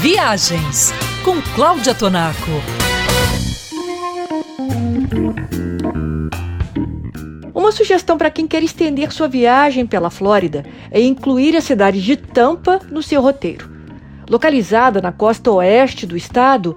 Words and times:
Viagens 0.00 0.92
com 1.24 1.40
Cláudia 1.54 1.94
Tonaco. 1.94 2.50
Uma 7.54 7.72
sugestão 7.72 8.18
para 8.18 8.30
quem 8.30 8.46
quer 8.46 8.62
estender 8.62 9.10
sua 9.10 9.26
viagem 9.26 9.86
pela 9.86 10.10
Flórida 10.10 10.64
é 10.90 11.00
incluir 11.00 11.56
a 11.56 11.62
cidade 11.62 12.02
de 12.02 12.14
Tampa 12.14 12.78
no 12.90 13.02
seu 13.02 13.22
roteiro. 13.22 13.70
Localizada 14.28 15.00
na 15.00 15.12
costa 15.12 15.50
oeste 15.50 16.06
do 16.06 16.16
estado, 16.16 16.76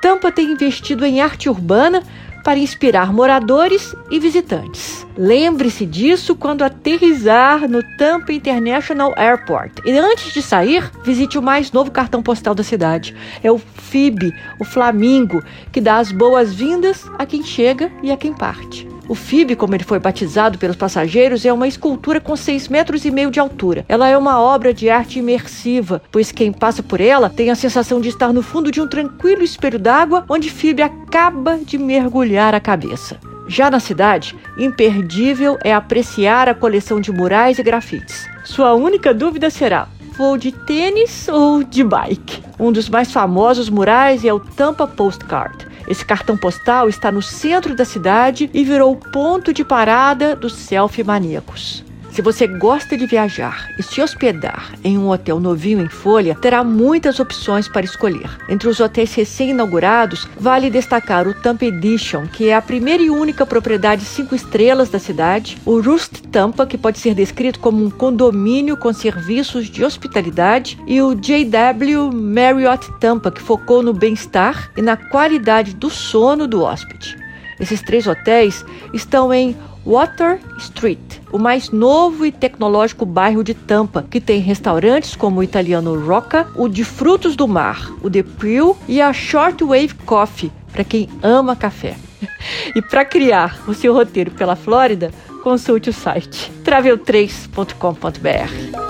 Tampa 0.00 0.30
tem 0.30 0.52
investido 0.52 1.04
em 1.04 1.20
arte 1.20 1.48
urbana 1.48 2.02
para 2.42 2.58
inspirar 2.58 3.12
moradores 3.12 3.94
e 4.10 4.18
visitantes. 4.18 5.06
Lembre-se 5.16 5.86
disso 5.86 6.34
quando 6.34 6.62
aterrizar 6.62 7.68
no 7.68 7.82
Tampa 7.96 8.32
International 8.32 9.12
Airport. 9.16 9.80
E 9.84 9.92
antes 9.98 10.32
de 10.32 10.42
sair, 10.42 10.90
visite 11.04 11.38
o 11.38 11.42
mais 11.42 11.70
novo 11.72 11.90
cartão 11.90 12.22
postal 12.22 12.54
da 12.54 12.62
cidade. 12.62 13.14
É 13.42 13.52
o 13.52 13.58
FIB, 13.58 14.34
o 14.58 14.64
Flamingo, 14.64 15.42
que 15.70 15.80
dá 15.80 15.98
as 15.98 16.10
boas-vindas 16.10 17.04
a 17.18 17.26
quem 17.26 17.42
chega 17.42 17.92
e 18.02 18.10
a 18.10 18.16
quem 18.16 18.32
parte. 18.32 18.89
O 19.10 19.14
FIB, 19.16 19.56
como 19.56 19.74
ele 19.74 19.82
foi 19.82 19.98
batizado 19.98 20.56
pelos 20.56 20.76
passageiros, 20.76 21.44
é 21.44 21.52
uma 21.52 21.66
escultura 21.66 22.20
com 22.20 22.36
6 22.36 22.68
metros 22.68 23.04
e 23.04 23.10
meio 23.10 23.28
de 23.28 23.40
altura. 23.40 23.84
Ela 23.88 24.08
é 24.08 24.16
uma 24.16 24.40
obra 24.40 24.72
de 24.72 24.88
arte 24.88 25.18
imersiva, 25.18 26.00
pois 26.12 26.30
quem 26.30 26.52
passa 26.52 26.80
por 26.80 27.00
ela 27.00 27.28
tem 27.28 27.50
a 27.50 27.56
sensação 27.56 28.00
de 28.00 28.08
estar 28.08 28.32
no 28.32 28.40
fundo 28.40 28.70
de 28.70 28.80
um 28.80 28.86
tranquilo 28.86 29.42
espelho 29.42 29.80
d'água, 29.80 30.24
onde 30.28 30.48
FIB 30.48 30.80
acaba 30.82 31.58
de 31.58 31.76
mergulhar 31.76 32.54
a 32.54 32.60
cabeça. 32.60 33.18
Já 33.48 33.68
na 33.68 33.80
cidade, 33.80 34.36
imperdível 34.56 35.58
é 35.64 35.74
apreciar 35.74 36.48
a 36.48 36.54
coleção 36.54 37.00
de 37.00 37.10
murais 37.10 37.58
e 37.58 37.64
grafites. 37.64 38.28
Sua 38.44 38.74
única 38.74 39.12
dúvida 39.12 39.50
será: 39.50 39.88
vou 40.16 40.38
de 40.38 40.52
tênis 40.52 41.26
ou 41.26 41.64
de 41.64 41.82
bike? 41.82 42.44
Um 42.60 42.70
dos 42.70 42.88
mais 42.88 43.10
famosos 43.10 43.68
murais 43.68 44.24
é 44.24 44.32
o 44.32 44.38
Tampa 44.38 44.86
Postcard. 44.86 45.66
Esse 45.88 46.04
cartão 46.04 46.36
postal 46.36 46.88
está 46.88 47.10
no 47.10 47.22
centro 47.22 47.74
da 47.74 47.84
cidade 47.84 48.50
e 48.52 48.64
virou 48.64 48.96
ponto 48.96 49.52
de 49.52 49.64
parada 49.64 50.36
dos 50.36 50.54
selfie 50.54 51.04
maníacos. 51.04 51.84
Se 52.20 52.22
você 52.22 52.46
gosta 52.46 52.98
de 52.98 53.06
viajar 53.06 53.70
e 53.78 53.82
se 53.82 54.02
hospedar 54.02 54.74
em 54.84 54.98
um 54.98 55.08
hotel 55.08 55.40
novinho 55.40 55.80
em 55.80 55.88
folha, 55.88 56.34
terá 56.34 56.62
muitas 56.62 57.18
opções 57.18 57.66
para 57.66 57.86
escolher. 57.86 58.28
Entre 58.46 58.68
os 58.68 58.78
hotéis 58.78 59.14
recém-inaugurados, 59.14 60.28
vale 60.38 60.68
destacar 60.68 61.26
o 61.26 61.32
Tampa 61.32 61.64
Edition, 61.64 62.26
que 62.26 62.50
é 62.50 62.54
a 62.54 62.60
primeira 62.60 63.02
e 63.02 63.08
única 63.08 63.46
propriedade 63.46 64.04
cinco 64.04 64.34
estrelas 64.34 64.90
da 64.90 64.98
cidade, 64.98 65.56
o 65.64 65.80
Roost 65.80 66.24
Tampa, 66.24 66.66
que 66.66 66.76
pode 66.76 66.98
ser 66.98 67.14
descrito 67.14 67.58
como 67.58 67.82
um 67.82 67.88
condomínio 67.88 68.76
com 68.76 68.92
serviços 68.92 69.70
de 69.70 69.82
hospitalidade, 69.82 70.78
e 70.86 71.00
o 71.00 71.14
JW 71.14 72.12
Marriott 72.12 72.92
Tampa, 73.00 73.30
que 73.30 73.40
focou 73.40 73.82
no 73.82 73.94
bem-estar 73.94 74.70
e 74.76 74.82
na 74.82 74.94
qualidade 74.94 75.74
do 75.74 75.88
sono 75.88 76.46
do 76.46 76.62
hóspede. 76.62 77.19
Esses 77.60 77.82
três 77.82 78.06
hotéis 78.06 78.64
estão 78.92 79.32
em 79.32 79.56
Water 79.84 80.38
Street, 80.58 80.98
o 81.32 81.38
mais 81.38 81.70
novo 81.70 82.26
e 82.26 82.32
tecnológico 82.32 83.06
bairro 83.06 83.42
de 83.42 83.54
Tampa, 83.54 84.04
que 84.10 84.20
tem 84.20 84.40
restaurantes 84.40 85.16
como 85.16 85.40
o 85.40 85.42
italiano 85.42 85.98
Rocca, 85.98 86.46
o 86.54 86.68
de 86.68 86.84
frutos 86.84 87.34
do 87.36 87.48
mar, 87.48 87.90
o 88.02 88.10
The 88.10 88.22
Prill 88.22 88.76
e 88.88 89.00
a 89.00 89.12
Shortwave 89.12 89.94
Coffee, 90.06 90.52
para 90.72 90.84
quem 90.84 91.08
ama 91.22 91.56
café. 91.56 91.96
E 92.74 92.80
para 92.80 93.04
criar 93.04 93.60
o 93.66 93.74
seu 93.74 93.92
roteiro 93.92 94.30
pela 94.30 94.56
Flórida, 94.56 95.10
consulte 95.42 95.90
o 95.90 95.92
site 95.92 96.50
travel3.com.br. 96.64 98.89